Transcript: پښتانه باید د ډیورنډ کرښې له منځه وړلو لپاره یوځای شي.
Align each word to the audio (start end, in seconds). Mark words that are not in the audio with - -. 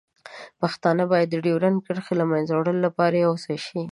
پښتانه 0.59 1.03
باید 1.11 1.27
د 1.31 1.35
ډیورنډ 1.45 1.77
کرښې 1.85 2.13
له 2.21 2.25
منځه 2.31 2.53
وړلو 2.55 2.85
لپاره 2.87 3.23
یوځای 3.25 3.57
شي. 3.65 3.81